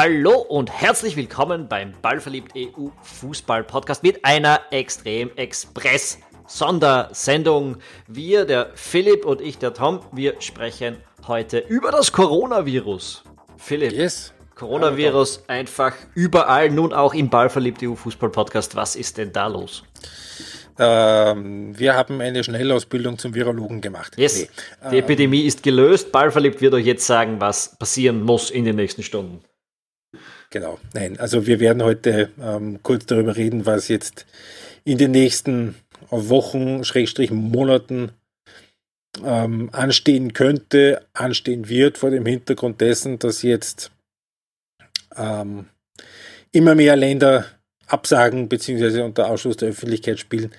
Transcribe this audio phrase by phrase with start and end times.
[0.00, 7.78] Hallo und herzlich willkommen beim Ballverliebt EU Fußball Podcast mit einer Extrem Express Sondersendung.
[8.06, 13.24] Wir, der Philipp und ich, der Tom, wir sprechen heute über das Coronavirus.
[13.56, 13.90] Philipp.
[13.90, 14.32] Yes.
[14.54, 18.76] Coronavirus einfach überall, nun auch im Ballverliebt EU Fußball Podcast.
[18.76, 19.82] Was ist denn da los?
[20.78, 24.16] Ähm, wir haben eine Schnellausbildung zum Virologen gemacht.
[24.16, 24.42] Yes.
[24.42, 24.48] Nee.
[24.92, 26.12] Die ähm, Epidemie ist gelöst.
[26.12, 29.42] Ballverliebt wird euch jetzt sagen, was passieren muss in den nächsten Stunden.
[30.50, 30.78] Genau.
[30.94, 34.26] Nein, also wir werden heute ähm, kurz darüber reden, was jetzt
[34.84, 35.74] in den nächsten
[36.10, 38.12] Wochen, Schrägstrich Monaten
[39.24, 43.90] ähm, anstehen könnte, anstehen wird, vor dem Hintergrund dessen, dass jetzt
[45.16, 45.66] ähm,
[46.52, 47.44] immer mehr Länder
[47.86, 49.02] absagen bzw.
[49.02, 50.52] unter Ausschluss der Öffentlichkeit spielen.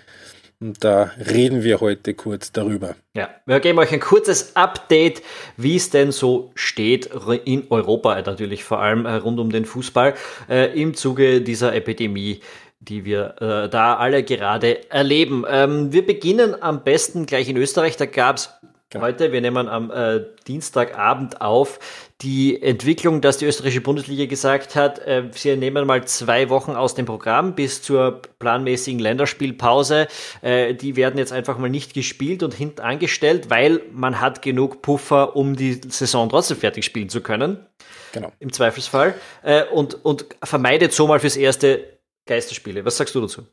[0.61, 2.95] Und da reden wir heute kurz darüber.
[3.15, 5.21] Ja, wir geben euch ein kurzes Update,
[5.55, 7.09] wie es denn so steht
[7.45, 10.15] in Europa, natürlich vor allem äh, rund um den Fußball,
[10.49, 12.41] äh, im Zuge dieser Epidemie
[12.81, 15.43] die wir äh, da alle gerade erleben.
[15.49, 17.97] Ähm, wir beginnen am besten gleich in Österreich.
[17.97, 18.51] Da gab es
[18.91, 19.05] Genau.
[19.05, 21.79] Heute, wir nehmen am äh, Dienstagabend auf,
[22.21, 26.95] die Entwicklung, dass die österreichische Bundesliga gesagt hat, äh, sie nehmen mal zwei Wochen aus
[26.95, 30.07] dem Programm bis zur planmäßigen Länderspielpause.
[30.41, 34.81] Äh, die werden jetzt einfach mal nicht gespielt und hinten angestellt, weil man hat genug
[34.81, 37.63] Puffer, um die Saison trotzdem fertig spielen zu können.
[38.11, 38.31] Genau.
[38.39, 39.13] Im Zweifelsfall.
[39.43, 42.83] Äh, und, und vermeidet so mal fürs erste Geisterspiele.
[42.85, 43.45] Was sagst du dazu?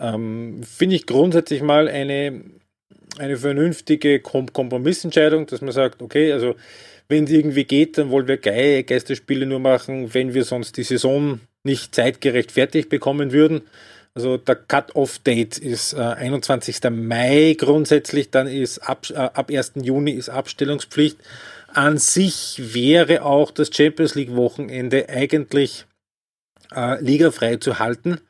[0.00, 2.42] Ähm, Finde ich grundsätzlich mal eine
[3.18, 6.54] eine vernünftige Kompromissentscheidung, dass man sagt, okay, also
[7.08, 10.82] wenn es irgendwie geht, dann wollen wir Ge Geisterspiele nur machen, wenn wir sonst die
[10.82, 13.62] Saison nicht zeitgerecht fertig bekommen würden.
[14.14, 16.80] Also der Cut-off-Date ist äh, 21.
[16.90, 19.72] Mai grundsätzlich, dann ist ab, äh, ab 1.
[19.82, 21.18] Juni ist Abstellungspflicht.
[21.68, 25.86] An sich wäre auch das Champions League-Wochenende eigentlich
[26.74, 28.20] äh, ligafrei zu halten.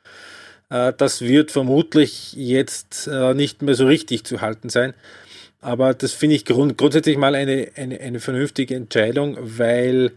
[0.73, 4.93] Äh, das wird vermutlich jetzt äh, nicht mehr so richtig zu halten sein.
[5.61, 10.11] Aber das finde ich grund grundsätzlich mal eine, eine, eine vernünftige Entscheidung, weil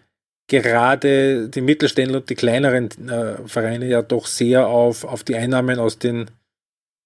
[0.48, 5.78] gerade die Mittelständler und die kleineren äh, Vereine ja doch sehr auf, auf die Einnahmen
[5.78, 6.30] aus, den,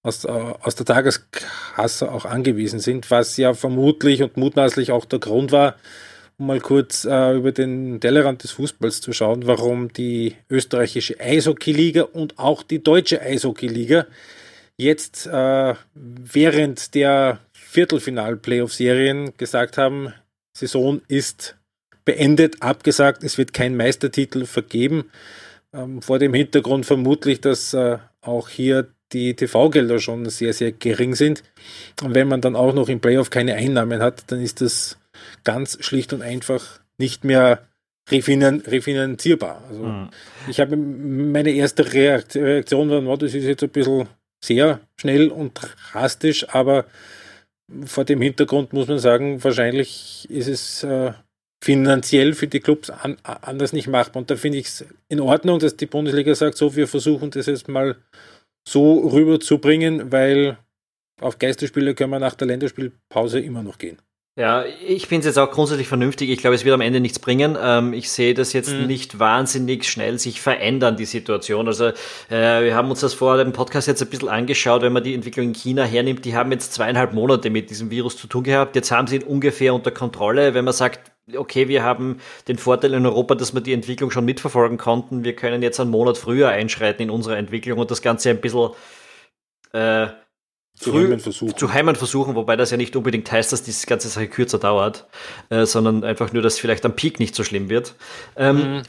[0.03, 5.19] aus, äh, aus der Tageskasse auch angewiesen sind, was ja vermutlich und mutmaßlich auch der
[5.19, 5.75] Grund war,
[6.41, 12.01] um mal kurz äh, über den Tellerrand des Fußballs zu schauen, warum die österreichische Eishockeyliga
[12.01, 14.07] und auch die deutsche Eishockeyliga
[14.75, 20.13] jetzt äh, während der Viertelfinal-Playoff-Serien gesagt haben,
[20.57, 21.57] Saison ist
[22.05, 25.11] beendet, abgesagt, es wird kein Meistertitel vergeben.
[25.73, 31.13] Ähm, vor dem Hintergrund vermutlich, dass äh, auch hier die TV-Gelder schon sehr, sehr gering
[31.13, 31.43] sind.
[32.01, 34.97] Und wenn man dann auch noch im Playoff keine Einnahmen hat, dann ist das
[35.43, 37.67] ganz schlicht und einfach nicht mehr
[38.09, 39.63] refinan refinanzierbar.
[39.69, 40.09] Also mhm.
[40.47, 44.07] ich habe meine erste Reaktion war, oh, das ist jetzt ein bisschen
[44.43, 45.59] sehr schnell und
[45.91, 46.85] drastisch, aber
[47.85, 51.13] vor dem Hintergrund muss man sagen, wahrscheinlich ist es äh,
[51.63, 54.21] finanziell für die Clubs an, anders nicht machbar.
[54.21, 57.45] Und da finde ich es in Ordnung, dass die Bundesliga sagt, so, wir versuchen das
[57.45, 57.95] jetzt mal
[58.67, 60.57] so rüberzubringen, weil
[61.21, 63.99] auf Geisterspiele können wir nach der Länderspielpause immer noch gehen.
[64.37, 66.29] Ja, ich finde es jetzt auch grundsätzlich vernünftig.
[66.29, 67.57] Ich glaube, es wird am Ende nichts bringen.
[67.61, 68.87] Ähm, ich sehe das jetzt mhm.
[68.87, 71.67] nicht wahnsinnig schnell sich verändern, die Situation.
[71.67, 71.87] Also
[72.29, 75.13] äh, wir haben uns das vor dem Podcast jetzt ein bisschen angeschaut, wenn man die
[75.13, 78.77] Entwicklung in China hernimmt, die haben jetzt zweieinhalb Monate mit diesem Virus zu tun gehabt.
[78.77, 80.53] Jetzt haben sie ihn ungefähr unter Kontrolle.
[80.53, 84.23] Wenn man sagt, okay, wir haben den Vorteil in Europa, dass wir die Entwicklung schon
[84.23, 85.25] mitverfolgen konnten.
[85.25, 88.69] Wir können jetzt einen Monat früher einschreiten in unserer Entwicklung und das Ganze ein bisschen
[89.73, 90.07] äh,
[90.81, 91.57] zu früh, versuchen.
[91.57, 95.05] Zu heimen versuchen, wobei das ja nicht unbedingt heißt, dass diese ganze Sache kürzer dauert,
[95.49, 97.95] äh, sondern einfach nur, dass vielleicht am Peak nicht so schlimm wird.
[98.35, 98.81] Ähm, mhm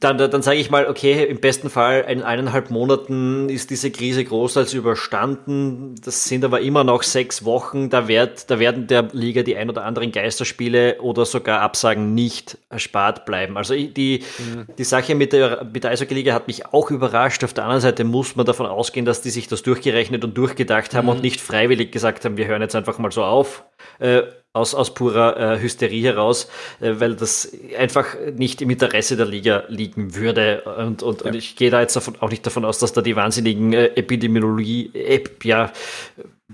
[0.00, 4.24] dann, dann sage ich mal, okay, im besten Fall in eineinhalb Monaten ist diese Krise
[4.24, 5.94] groß als überstanden.
[6.04, 7.90] Das sind aber immer noch sechs Wochen.
[7.90, 12.58] Da, wird, da werden der Liga die ein oder anderen Geisterspiele oder sogar Absagen nicht
[12.70, 13.56] erspart bleiben.
[13.56, 14.66] Also die, mhm.
[14.76, 17.44] die Sache mit der, mit der Eishockey-Liga hat mich auch überrascht.
[17.44, 20.94] Auf der anderen Seite muss man davon ausgehen, dass die sich das durchgerechnet und durchgedacht
[20.94, 21.12] haben mhm.
[21.12, 23.64] und nicht freiwillig gesagt haben, wir hören jetzt einfach mal so auf.
[24.00, 24.22] Äh,
[24.54, 26.48] aus, aus purer äh, Hysterie heraus,
[26.80, 30.62] äh, weil das einfach nicht im Interesse der Liga liegen würde.
[30.62, 31.26] Und, und, ja.
[31.26, 33.86] und ich gehe da jetzt davon, auch nicht davon aus, dass da die wahnsinnigen äh,
[33.96, 35.72] Epidemiologie, Ep, ja,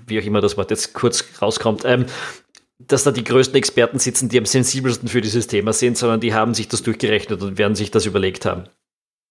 [0.07, 2.07] wie auch immer das Wort jetzt kurz rauskommt, ähm,
[2.79, 6.33] dass da die größten Experten sitzen, die am sensibelsten für dieses Thema sind, sondern die
[6.33, 8.65] haben sich das durchgerechnet und werden sich das überlegt haben.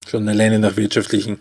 [0.08, 1.40] Schon alleine nach wirtschaftlichen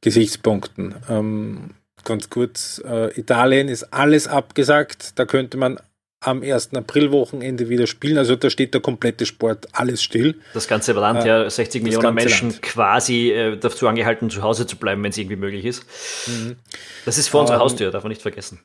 [0.00, 0.96] Gesichtspunkten.
[1.08, 1.70] Ähm,
[2.02, 5.78] ganz kurz, äh, Italien ist alles abgesagt, da könnte man
[6.26, 6.74] am 1.
[6.74, 8.18] Aprilwochenende wieder spielen.
[8.18, 10.36] Also da steht der komplette Sport alles still.
[10.54, 12.62] Das ganze Land, äh, ja, 60 Millionen Menschen Land.
[12.62, 15.84] quasi äh, dazu angehalten, zu Hause zu bleiben, wenn es irgendwie möglich ist.
[16.26, 16.56] Mhm.
[17.04, 18.60] Das ist vor unserer ähm, Haustür, darf man nicht vergessen.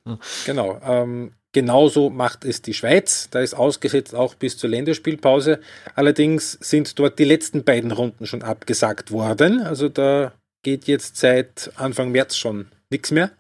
[0.46, 0.80] Genau.
[0.84, 3.30] Ähm, genauso macht es die Schweiz.
[3.32, 5.60] Da ist ausgesetzt auch bis zur Länderspielpause.
[5.96, 9.62] Allerdings sind dort die letzten beiden Runden schon abgesagt worden.
[9.62, 10.34] Also da
[10.64, 13.32] geht jetzt seit Anfang März schon nichts mehr.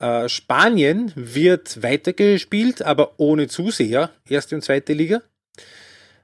[0.00, 5.22] Äh, Spanien wird weitergespielt, aber ohne Zuseher, erste und zweite Liga.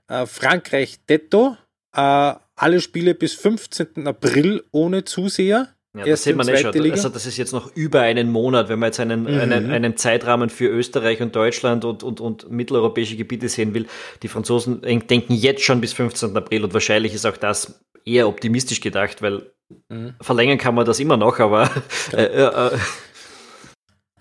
[0.08, 1.56] Äh, Frankreich Detto,
[1.94, 4.06] äh, alle Spiele bis 15.
[4.06, 5.70] April ohne Zuseher.
[5.96, 6.90] Ja, das sieht man nicht schon.
[6.90, 9.40] Also das ist jetzt noch über einen Monat, wenn man jetzt einen, mhm.
[9.40, 13.86] einen, einen Zeitrahmen für Österreich und Deutschland und, und, und mitteleuropäische Gebiete sehen will.
[14.22, 16.36] Die Franzosen denken jetzt schon bis 15.
[16.36, 19.52] April und wahrscheinlich ist auch das eher optimistisch gedacht, weil
[19.88, 20.14] mhm.
[20.20, 21.70] verlängern kann man das immer noch, aber
[22.12, 22.78] äh, äh, äh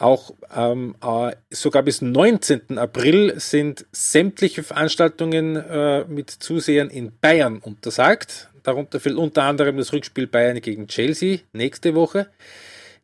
[0.03, 2.77] auch ähm, äh, sogar bis 19.
[2.77, 8.49] April sind sämtliche Veranstaltungen äh, mit Zusehern in Bayern untersagt.
[8.63, 12.27] Darunter fällt unter anderem das Rückspiel Bayern gegen Chelsea nächste Woche.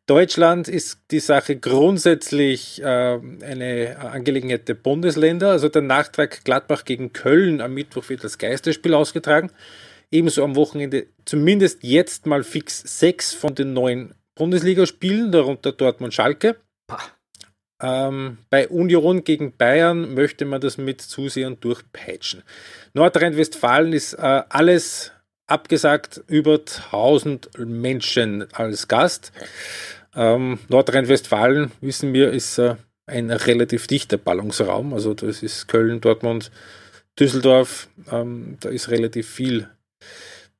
[0.08, 5.52] Deutschland ist die Sache grundsätzlich äh, eine Angelegenheit der Bundesländer.
[5.52, 9.52] Also der Nachtrag Gladbach gegen Köln am Mittwoch wird das Geisterspiel ausgetragen.
[10.12, 16.56] Ebenso am Wochenende zumindest jetzt mal fix sechs von den neun Bundesligaspielen, darunter Dortmund Schalke.
[17.82, 22.44] Ähm, bei Union gegen Bayern möchte man das mit Zusehern durchpeitschen.
[22.94, 25.12] Nordrhein-Westfalen ist äh, alles
[25.48, 29.32] abgesagt, über 1000 Menschen als Gast.
[30.16, 32.76] Ähm, Nordrhein-Westfalen, wissen wir, ist äh,
[33.06, 34.94] ein relativ dichter Ballungsraum.
[34.94, 36.52] Also das ist Köln, Dortmund,
[37.20, 37.88] Düsseldorf.
[38.12, 39.70] Ähm, da ist relativ viel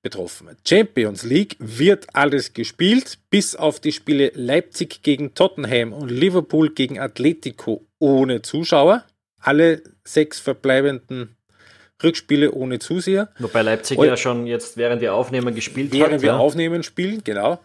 [0.02, 0.50] betroffen.
[0.68, 7.00] Champions League wird alles gespielt, bis auf die Spiele Leipzig gegen Tottenham und Liverpool gegen
[7.00, 9.04] Atletico ohne Zuschauer.
[9.42, 11.36] Alle sechs verbleibenden
[12.02, 13.30] Rückspiele ohne Zuseher.
[13.40, 16.10] Wobei Leipzig Eu ja schon jetzt, während wir aufnehmen, gespielt während hat.
[16.10, 16.38] Während wir ja.
[16.38, 17.60] aufnehmen, spielen, genau.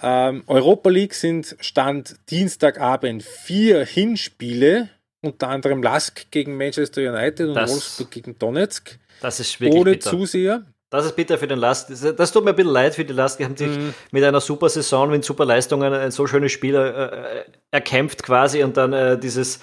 [0.00, 4.88] Ähm, Europa League sind Stand Dienstagabend vier Hinspiele,
[5.20, 8.98] unter anderem Lask gegen Manchester United und das, Wolfsburg gegen Donetsk.
[9.20, 10.10] Das ist wirklich Ohne bitter.
[10.10, 10.64] Zuseher.
[10.92, 11.90] Das ist bitter für den Last.
[12.18, 13.40] Das tut mir ein bisschen leid für die Last.
[13.40, 13.94] Die haben sich mhm.
[14.10, 18.76] mit einer super Saison, mit super Leistungen ein so schönes Spiel äh, erkämpft quasi und
[18.76, 19.60] dann äh, dieses,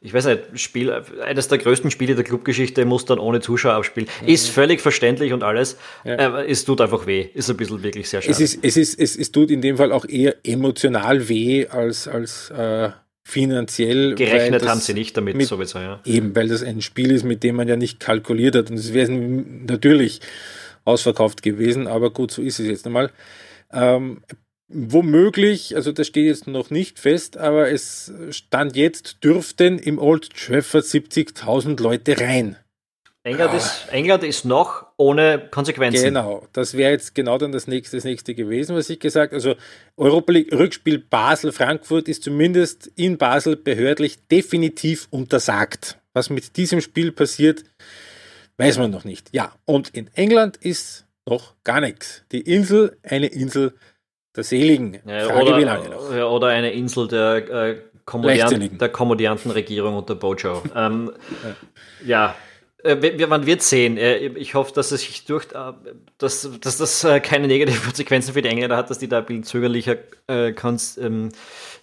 [0.00, 0.92] ich weiß nicht, Spiel,
[1.24, 4.08] eines der größten Spiele der Clubgeschichte muss dann ohne Zuschauer abspielen.
[4.22, 4.28] Mhm.
[4.28, 5.76] Ist völlig verständlich und alles.
[6.04, 6.40] Ja.
[6.40, 7.28] Äh, es tut einfach weh.
[7.32, 8.32] Ist ein bisschen wirklich sehr schade.
[8.32, 12.08] Es, ist, es, ist, es, es tut in dem Fall auch eher emotional weh als,
[12.08, 12.90] als äh,
[13.22, 14.16] finanziell.
[14.16, 16.00] Gerechnet haben sie nicht damit mit, sowieso, ja.
[16.04, 18.68] Eben, weil das ein Spiel ist, mit dem man ja nicht kalkuliert hat.
[18.68, 20.20] Und es wäre natürlich
[20.84, 23.10] ausverkauft gewesen, aber gut, so ist es jetzt einmal.
[23.72, 24.22] Ähm,
[24.68, 30.30] womöglich, also das steht jetzt noch nicht fest, aber es stand jetzt, dürften im Old
[30.30, 32.56] Trafford 70.000 Leute rein.
[33.24, 33.56] England, ah.
[33.56, 36.06] ist, England ist noch ohne Konsequenzen.
[36.06, 39.54] Genau, das wäre jetzt genau dann das nächste, das nächste gewesen, was ich gesagt Also
[39.96, 45.98] Europa League Rückspiel Basel-Frankfurt ist zumindest in Basel behördlich definitiv untersagt.
[46.14, 47.64] Was mit diesem Spiel passiert,
[48.58, 49.30] Weiß man noch nicht.
[49.32, 52.24] Ja, und in England ist noch gar nichts.
[52.32, 53.74] Die Insel, eine Insel
[54.36, 54.98] der Seligen.
[55.06, 56.30] Ja, Frage, oder, wie lange noch?
[56.30, 60.62] oder eine Insel der, äh, Komodian der komodianten Regierung unter Bojo.
[60.76, 61.12] ähm,
[62.04, 62.34] ja.
[62.84, 62.90] ja.
[62.94, 63.96] Äh, man wird sehen.
[63.96, 65.72] Äh, ich hoffe, dass es sich durch, äh,
[66.18, 69.44] dass, dass das keine negativen Konsequenzen für die Engländer hat, dass die da ein bisschen
[69.44, 69.96] zögerlicher
[70.28, 70.52] äh,
[71.00, 71.28] ähm,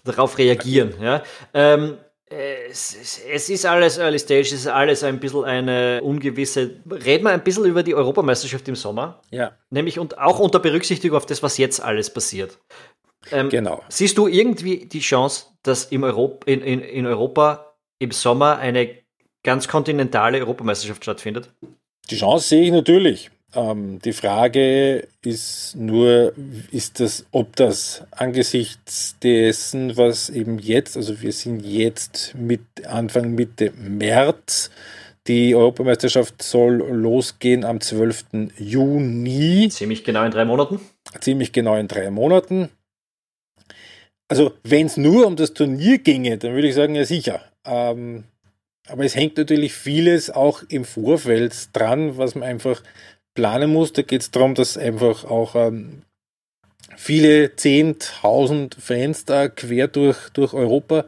[0.04, 0.94] darauf reagieren.
[1.02, 1.24] Ja.
[1.54, 1.98] Ähm,
[2.30, 6.82] es, es, ist alles Early Stage, es ist alles ein bisschen eine ungewisse.
[6.90, 9.22] Reden wir ein bisschen über die Europameisterschaft im Sommer.
[9.32, 9.58] Ja.
[9.72, 12.60] Nämlich und auch unter Berücksichtigung auf das, was jetzt alles passiert.
[13.32, 13.84] Ähm, genau.
[13.90, 18.98] Siehst du irgendwie die Chance, dass im Europ in, in, in Europa im Sommer eine
[19.44, 21.52] ganz kontinentale Europameisterschaft stattfindet?
[22.10, 23.32] Die Chance sehe ich natürlich.
[23.56, 26.34] Ähm, die Frage ist nur,
[26.72, 33.34] ist das, ob das angesichts dessen, was eben jetzt, also wir sind jetzt mit Anfang
[33.34, 34.70] Mitte März,
[35.28, 38.26] die Europameisterschaft soll losgehen am 12.
[38.58, 39.70] Juni.
[39.70, 40.80] Ziemlich genau in drei Monaten.
[41.20, 42.70] Ziemlich genau in drei Monaten.
[44.28, 47.42] Also, wenn es nur um das Turnier ginge, dann würde ich sagen, ja sicher.
[47.66, 48.26] Ähm,
[48.88, 52.82] aber es hängt natürlich vieles auch im Vorfeld dran, was man einfach
[53.34, 53.94] planen muss.
[53.94, 56.04] Da geht es darum, dass einfach auch ähm,
[56.96, 61.06] viele 10.000 Fans da quer durch, durch Europa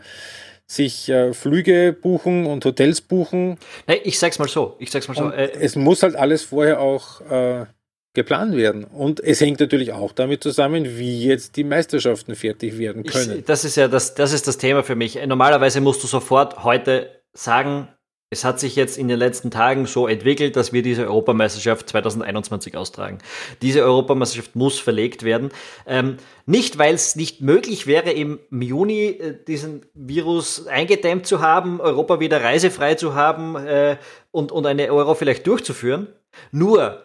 [0.67, 3.57] sich äh, Flüge buchen und Hotels buchen.
[3.87, 4.77] Hey, ich sag's mal so.
[4.79, 5.29] Ich sag's mal so.
[5.29, 7.65] Äh, es muss halt alles vorher auch äh,
[8.13, 8.85] geplant werden.
[8.85, 13.39] Und es hängt natürlich auch damit zusammen, wie jetzt die Meisterschaften fertig werden können.
[13.39, 15.19] Ich, das ist ja das, das ist das Thema für mich.
[15.25, 17.87] Normalerweise musst du sofort heute sagen,
[18.33, 22.77] Es hat sich jetzt in den letzten Tagen so entwickelt, dass wir diese Europameisterschaft 2021
[22.77, 23.17] austragen.
[23.61, 25.49] Diese Europameisterschaft muss verlegt werden.
[25.85, 31.81] Ähm, nicht, weil es nicht möglich wäre, im Juni äh, diesen Virus eingedämmt zu haben,
[31.81, 33.97] Europa wieder reisefrei zu haben äh,
[34.31, 36.07] und, und eine Euro vielleicht durchzuführen.
[36.53, 37.03] Nur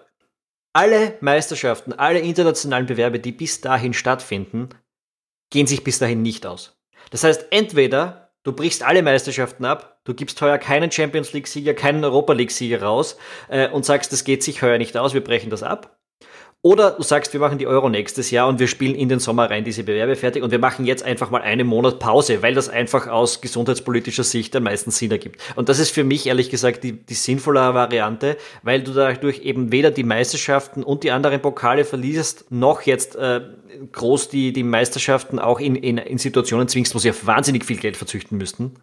[0.72, 4.68] alle Meisterschaften, alle internationalen Bewerbe, die bis dahin stattfinden,
[5.50, 6.78] gehen sich bis dahin nicht aus.
[7.10, 12.04] Das heißt, entweder Du brichst alle Meisterschaften ab, du gibst heuer keinen Champions League-Sieger, keinen
[12.04, 13.16] Europa League-Sieger raus
[13.48, 15.95] äh, und sagst, das geht sich heuer nicht aus, wir brechen das ab.
[16.66, 19.48] Oder du sagst, wir machen die Euro nächstes Jahr und wir spielen in den Sommer
[19.48, 22.68] rein diese Bewerbe fertig und wir machen jetzt einfach mal einen Monat Pause, weil das
[22.68, 25.40] einfach aus gesundheitspolitischer Sicht am meisten Sinn ergibt.
[25.54, 29.70] Und das ist für mich ehrlich gesagt die, die sinnvollere Variante, weil du dadurch eben
[29.70, 33.42] weder die Meisterschaften und die anderen Pokale verlierst, noch jetzt äh,
[33.92, 37.76] groß die, die Meisterschaften auch in, in, in Situationen zwingst, wo sie auf wahnsinnig viel
[37.76, 38.74] Geld verzüchten müssten.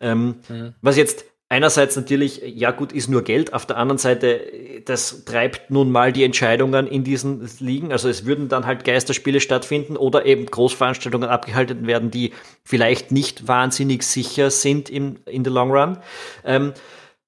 [0.00, 0.74] Ähm, mhm.
[0.80, 3.52] Was jetzt Einerseits natürlich, ja gut, ist nur Geld.
[3.52, 7.92] Auf der anderen Seite, das treibt nun mal die Entscheidungen in diesen Ligen.
[7.92, 12.32] Also es würden dann halt Geisterspiele stattfinden oder eben Großveranstaltungen abgehalten werden, die
[12.64, 15.98] vielleicht nicht wahnsinnig sicher sind im, in the long run.
[16.44, 16.74] Ähm,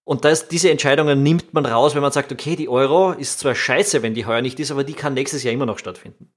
[0.03, 3.55] und das, diese Entscheidungen nimmt man raus, wenn man sagt, okay, die Euro ist zwar
[3.55, 6.33] scheiße, wenn die heuer nicht ist, aber die kann nächstes Jahr immer noch stattfinden.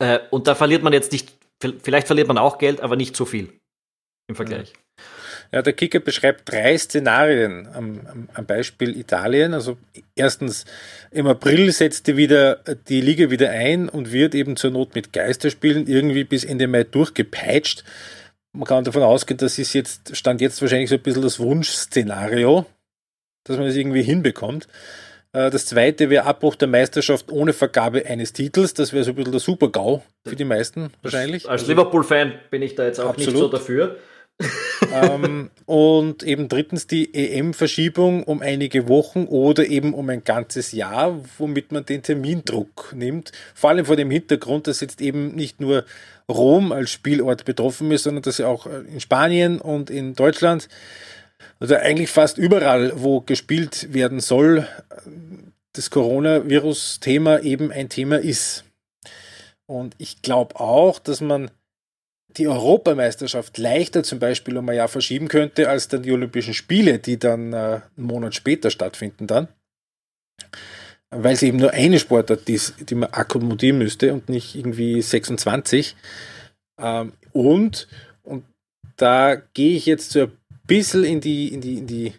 [0.00, 1.32] Äh, und da verliert man jetzt nicht,
[1.82, 3.61] vielleicht verliert man auch Geld, aber nicht so viel
[4.32, 4.72] im Vergleich.
[5.52, 9.52] Ja, der Kicker beschreibt drei Szenarien am, am, Beispiel Italien.
[9.52, 9.76] Also
[10.16, 10.64] erstens,
[11.10, 15.12] im April setzt die, wieder, die Liga wieder ein und wird eben zur Not mit
[15.12, 17.84] Geisterspielen irgendwie bis Ende Mai durchgepeitscht.
[18.54, 22.64] Man kann davon ausgehen, das ist jetzt, stand jetzt wahrscheinlich so ein bisschen das Wunschszenario,
[23.44, 24.68] dass man das irgendwie hinbekommt.
[25.32, 28.72] Äh, das zweite wäre Abbruch der Meisterschaft ohne Vergabe eines Titels.
[28.72, 31.48] Das wäre so ein bisschen der Super-GAU für die meisten wahrscheinlich.
[31.48, 33.34] Als Liverpool-Fan bin ich da jetzt auch Absolut.
[33.34, 33.98] nicht so dafür
[34.92, 41.20] ähm, und eben drittens die EM-Verschiebung um einige Wochen oder eben um ein ganzes Jahr,
[41.38, 43.32] womit man den Termindruck nimmt.
[43.54, 45.84] Vor allem vor dem Hintergrund, dass jetzt eben nicht nur
[46.28, 50.68] Rom als Spielort betroffen ist, sondern dass ja auch in Spanien und in Deutschland,
[51.60, 54.66] also eigentlich fast überall, wo gespielt werden soll,
[55.72, 58.64] das Coronavirus-Thema eben ein Thema ist.
[59.66, 61.50] Und ich glaube auch, dass man
[62.36, 66.98] die Europameisterschaft leichter zum Beispiel um ein Jahr verschieben könnte, als dann die Olympischen Spiele,
[66.98, 69.48] die dann äh, einen Monat später stattfinden dann.
[71.10, 75.94] Weil es eben nur eine Sportart ist, die man akkommodieren müsste und nicht irgendwie 26.
[76.80, 77.86] Ähm, und,
[78.22, 78.44] und
[78.96, 80.32] da gehe ich jetzt so ein
[80.66, 82.14] bisschen in die, in die, in die,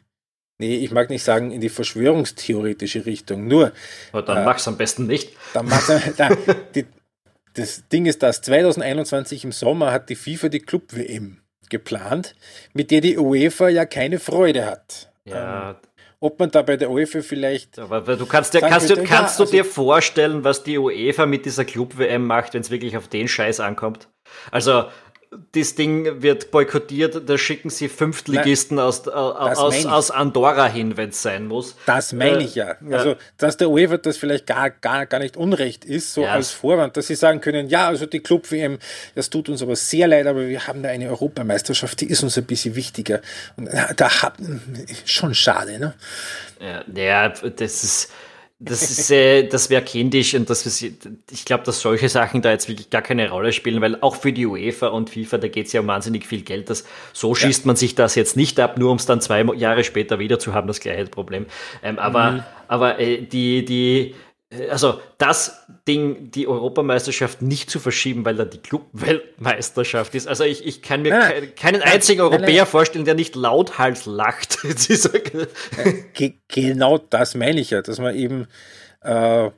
[0.59, 3.47] nee, ich mag nicht sagen, in die verschwörungstheoretische Richtung.
[3.47, 3.71] Nur.
[4.11, 5.31] Aber dann äh, mach's am besten nicht.
[5.53, 5.91] Dann mach's,
[6.75, 6.85] die,
[7.53, 12.35] das Ding ist dass 2021 im Sommer hat die FIFA die Club-WM geplant,
[12.73, 15.11] mit der die UEFA ja keine Freude hat.
[15.25, 15.71] Ja.
[15.71, 15.75] Ähm,
[16.19, 17.79] ob man da bei der UEFA vielleicht.
[17.79, 21.65] Aber du kannst, dir, kannst, du, kannst du dir vorstellen, was die UEFA mit dieser
[21.65, 24.07] Club-WM macht, wenn es wirklich auf den Scheiß ankommt?
[24.49, 24.85] Also,
[25.53, 31.09] das Ding wird boykottiert, da schicken sie Fünftligisten Nein, aus, aus, aus Andorra hin, wenn
[31.09, 31.75] es sein muss.
[31.85, 32.75] Das meine äh, ich ja.
[32.87, 32.97] ja.
[32.97, 36.31] Also, dass der UEFA das vielleicht gar, gar, gar nicht unrecht ist, so ja.
[36.31, 38.79] als Vorwand, dass sie sagen können, ja, also die Club-WM,
[39.15, 42.37] das tut uns aber sehr leid, aber wir haben da eine Europameisterschaft, die ist uns
[42.37, 43.21] ein bisschen wichtiger.
[43.55, 44.35] Und da hat,
[45.05, 45.93] schon schade, ne?
[46.59, 48.11] Ja, ja das ist,
[48.65, 52.51] das ist, äh, das wäre kindisch und das ist, ich glaube, dass solche Sachen da
[52.51, 55.67] jetzt wirklich gar keine Rolle spielen, weil auch für die UEFA und FIFA, da geht
[55.67, 56.69] es ja um wahnsinnig viel Geld.
[56.69, 57.67] Das, so schießt ja.
[57.67, 60.53] man sich das jetzt nicht ab, nur um es dann zwei Jahre später wieder zu
[60.53, 61.45] haben, das gleiche Problem.
[61.83, 62.43] Ähm, aber mhm.
[62.67, 64.15] aber äh, die, die,
[64.69, 70.27] also das Ding, die Europameisterschaft nicht zu verschieben, weil da die Club-Weltmeisterschaft ist.
[70.27, 74.05] Also ich, ich kann mir ja, keinen einzigen ja, Europäer ja, vorstellen, der nicht lauthals
[74.05, 74.59] lacht.
[76.47, 78.47] genau das meine ich ja, dass man eben
[79.01, 79.49] äh,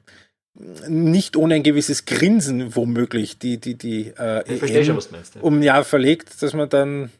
[0.87, 5.63] nicht ohne ein gewisses Grinsen womöglich die, die, die äh, EM schon, meinst, um ein
[5.63, 7.11] Jahr verlegt, dass man dann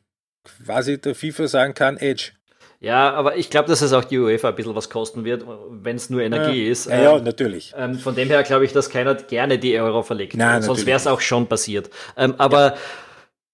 [0.66, 2.32] quasi der FIFA sagen kann, Edge.
[2.80, 5.96] Ja, aber ich glaube, dass es auch die UEFA ein bisschen was kosten wird, wenn
[5.96, 6.72] es nur Energie ja.
[6.72, 6.88] ist.
[6.88, 7.74] Ja, ja ähm, natürlich.
[7.78, 10.36] Ähm, von dem her glaube ich, dass keiner gerne die Euro verlegt.
[10.36, 11.90] Nein, Sonst wäre es auch schon passiert.
[12.18, 12.76] Ähm, aber, ja.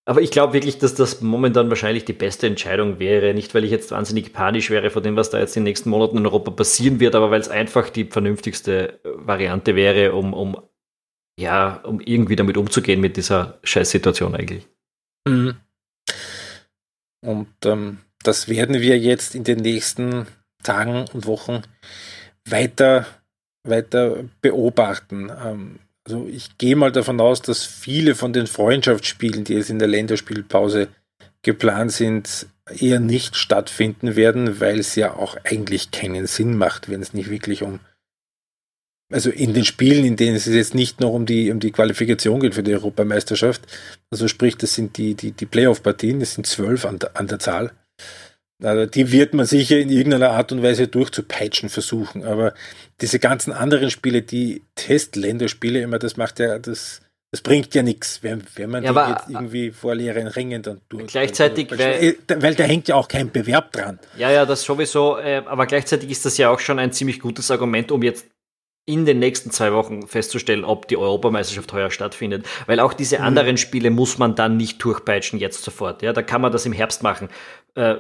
[0.06, 3.34] aber ich glaube wirklich, dass das momentan wahrscheinlich die beste Entscheidung wäre.
[3.34, 5.90] Nicht, weil ich jetzt wahnsinnig panisch wäre vor dem, was da jetzt in den nächsten
[5.90, 10.58] Monaten in Europa passieren wird, aber weil es einfach die vernünftigste Variante wäre, um, um,
[11.40, 14.68] ja, um irgendwie damit umzugehen mit dieser Scheißsituation eigentlich.
[15.28, 15.56] Mhm.
[17.24, 20.28] Und ähm, das werden wir jetzt in den nächsten
[20.64, 21.62] Tagen und Wochen
[22.46, 23.06] weiter,
[23.64, 25.32] weiter beobachten.
[25.44, 29.80] Ähm, also ich gehe mal davon aus, dass viele von den Freundschaftsspielen, die jetzt in
[29.80, 30.88] der Länderspielpause
[31.44, 32.48] geplant sind,
[32.80, 37.30] eher nicht stattfinden werden, weil es ja auch eigentlich keinen Sinn macht, wenn es nicht
[37.30, 37.80] wirklich um
[39.12, 42.40] also in den Spielen, in denen es jetzt nicht noch um die, um die Qualifikation
[42.40, 43.62] geht für die Europameisterschaft,
[44.10, 47.72] also sprich, das sind die, die, die Playoff-Partien, das sind zwölf an, an der Zahl.
[48.64, 52.24] Also die wird man sicher in irgendeiner Art und Weise durchzupeitschen versuchen.
[52.24, 52.54] Aber
[53.02, 58.22] diese ganzen anderen Spiele, die Testländerspiele immer, das macht ja, das, das bringt ja nichts,
[58.22, 61.08] wenn, wenn man ja, jetzt irgendwie vor leeren Ringen dann durch.
[61.08, 64.00] Gleichzeitig, durch, weil, weil, da hängt ja auch kein Bewerb dran.
[64.18, 67.50] Ja, ja, das sowieso, äh, aber gleichzeitig ist das ja auch schon ein ziemlich gutes
[67.50, 68.28] Argument, um jetzt
[68.86, 72.48] in den nächsten zwei Wochen festzustellen, ob die Europameisterschaft heuer stattfindet.
[72.66, 73.26] Weil auch diese mhm.
[73.26, 76.02] anderen Spiele muss man dann nicht durchpeitschen jetzt sofort.
[76.02, 77.30] Ja, da kann man das im Herbst machen.
[77.76, 77.96] Äh,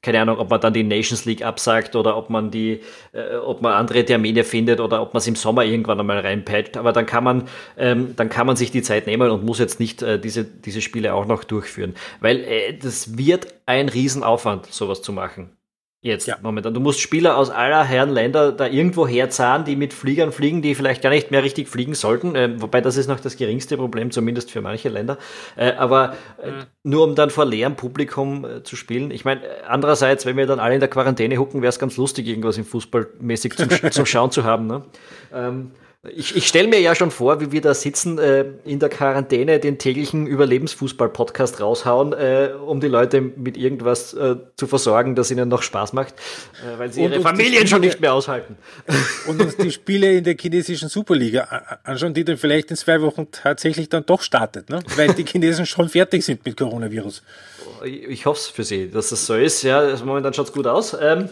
[0.00, 2.80] keine Ahnung, ob man dann die Nations League absagt oder ob man die,
[3.12, 6.76] äh, ob man andere Termine findet oder ob man es im Sommer irgendwann einmal reinpeitscht.
[6.76, 9.80] Aber dann kann man, ähm, dann kann man sich die Zeit nehmen und muss jetzt
[9.80, 11.94] nicht äh, diese, diese Spiele auch noch durchführen.
[12.20, 15.57] Weil äh, das wird ein Riesenaufwand, sowas zu machen.
[16.00, 16.36] Jetzt ja.
[16.42, 16.74] momentan.
[16.74, 20.76] Du musst Spieler aus aller Herren Länder da irgendwo herzahlen, die mit Fliegern fliegen, die
[20.76, 22.36] vielleicht gar nicht mehr richtig fliegen sollten.
[22.36, 25.18] Äh, wobei das ist noch das geringste Problem, zumindest für manche Länder.
[25.56, 26.66] Äh, aber äh, mhm.
[26.84, 29.10] nur um dann vor leerem Publikum äh, zu spielen.
[29.10, 32.28] Ich meine, andererseits, wenn wir dann alle in der Quarantäne hucken, wäre es ganz lustig,
[32.28, 34.68] irgendwas im Fußball mäßig zum, zum Schauen zu haben.
[34.68, 34.84] Ne?
[35.34, 35.72] Ähm,
[36.04, 39.58] ich, ich stelle mir ja schon vor, wie wir da sitzen äh, in der Quarantäne,
[39.58, 45.48] den täglichen Überlebensfußball-Podcast raushauen, äh, um die Leute mit irgendwas äh, zu versorgen, das ihnen
[45.48, 48.56] noch Spaß macht, äh, weil sie und ihre Familien schon nicht mehr aushalten.
[49.26, 53.26] Und uns die Spiele in der chinesischen Superliga anschauen, die dann vielleicht in zwei Wochen
[53.32, 54.80] tatsächlich dann doch startet, ne?
[54.96, 57.22] weil die Chinesen schon fertig sind mit Coronavirus.
[57.84, 59.62] Ich, ich hoffe es für sie, dass das so ist.
[59.62, 60.96] Ja, momentan schaut es gut aus.
[60.98, 61.28] Ähm,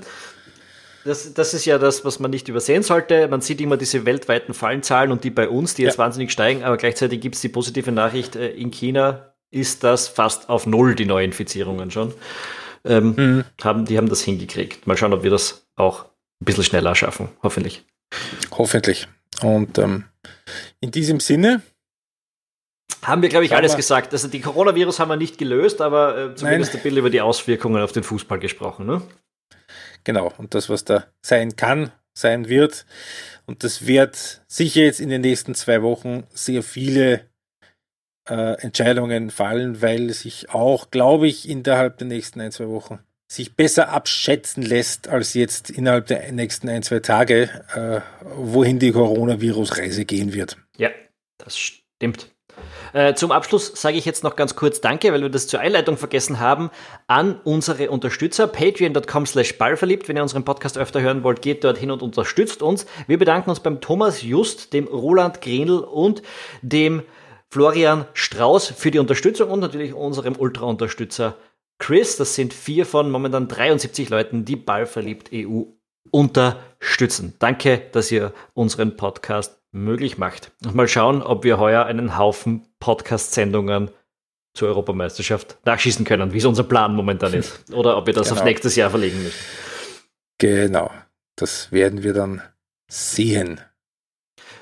[1.07, 3.29] das, das ist ja das, was man nicht übersehen sollte.
[3.29, 6.05] Man sieht immer diese weltweiten Fallenzahlen und die bei uns, die jetzt ja.
[6.05, 10.49] wahnsinnig steigen, aber gleichzeitig gibt es die positive Nachricht, äh, in China ist das fast
[10.49, 12.13] auf Null, die Neuinfizierungen schon.
[12.85, 13.45] Ähm, mhm.
[13.63, 14.87] haben, die haben das hingekriegt.
[14.87, 17.85] Mal schauen, ob wir das auch ein bisschen schneller schaffen, hoffentlich.
[18.52, 19.09] Hoffentlich.
[19.43, 20.04] Und ähm,
[20.80, 21.63] in diesem Sinne
[23.02, 24.13] haben wir, glaube ich, alles gesagt.
[24.13, 26.80] Also die Coronavirus haben wir nicht gelöst, aber äh, zumindest Nein.
[26.80, 28.87] ein bisschen über die Auswirkungen auf den Fußball gesprochen.
[28.87, 29.02] Ne?
[30.06, 32.86] Genau, und das, was da sein kann, sein wird.
[33.45, 37.28] Und das wird sicher jetzt in den nächsten zwei Wochen sehr viele
[38.30, 43.56] äh, Entscheidungen fallen, weil sich auch, glaube ich, innerhalb der nächsten ein, zwei Wochen sich
[43.56, 48.00] besser abschätzen lässt als jetzt innerhalb der nächsten ein, zwei Tage, äh,
[48.36, 50.56] wohin die Coronavirus-Reise gehen wird.
[50.76, 50.90] Ja,
[51.38, 52.30] das stimmt.
[52.92, 55.97] Äh, zum Abschluss sage ich jetzt noch ganz kurz Danke, weil wir das zur Einleitung
[55.97, 56.71] vergessen haben,
[57.06, 58.47] an unsere Unterstützer.
[58.47, 60.08] Patreon.com slash ballverliebt.
[60.08, 62.86] Wenn ihr unseren Podcast öfter hören wollt, geht dorthin und unterstützt uns.
[63.06, 66.23] Wir bedanken uns beim Thomas Just, dem Roland Grenl und
[66.62, 67.02] dem
[67.49, 71.36] Florian Strauß für die Unterstützung und natürlich unserem Ultra-Unterstützer
[71.78, 72.16] Chris.
[72.16, 75.62] Das sind vier von momentan 73 Leuten, die Ballverliebt EU
[76.10, 77.34] unterstützen.
[77.38, 80.52] Danke, dass ihr unseren Podcast möglich macht.
[80.65, 83.91] Und mal schauen, ob wir heuer einen Haufen Podcast-Sendungen
[84.54, 87.65] zur Europameisterschaft nachschießen können, wie es unser Plan momentan ist.
[87.73, 88.41] Oder ob wir das genau.
[88.41, 89.39] auf nächstes Jahr verlegen müssen.
[90.39, 90.91] Genau,
[91.36, 92.43] das werden wir dann
[92.91, 93.60] sehen.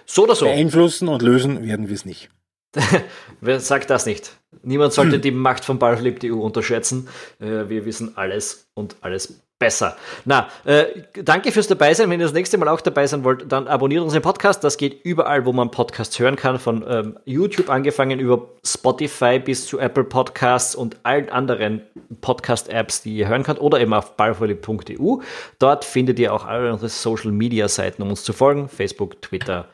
[0.06, 0.44] So oder so.
[0.44, 2.30] Beeinflussen und lösen werden wir es nicht.
[3.40, 4.36] Wer sagt das nicht?
[4.62, 5.22] Niemand sollte hm.
[5.22, 7.08] die Macht von Ballflip EU unterschätzen.
[7.40, 9.96] Äh, wir wissen alles und alles besser.
[10.24, 10.86] Na, äh,
[11.22, 12.10] danke fürs Dabeisein.
[12.10, 14.64] Wenn ihr das nächste Mal auch dabei sein wollt, dann abonniert unseren Podcast.
[14.64, 19.66] Das geht überall, wo man Podcasts hören kann, von ähm, YouTube angefangen über Spotify bis
[19.66, 21.82] zu Apple Podcasts und allen anderen
[22.20, 25.18] Podcast-Apps, die ihr hören könnt, oder eben auf ballverliebt.eu.
[25.58, 28.68] Dort findet ihr auch alle unsere Social-Media-Seiten, um uns zu folgen.
[28.68, 29.68] Facebook, Twitter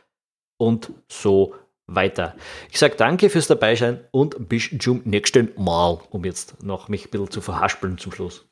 [0.59, 1.55] und so
[1.87, 2.37] weiter.
[2.71, 7.11] Ich sage danke fürs Dabeisein und bis zum nächsten Mal, um jetzt noch mich ein
[7.11, 8.50] bisschen zu verhaspeln zum Schluss.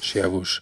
[0.00, 0.60] Servus.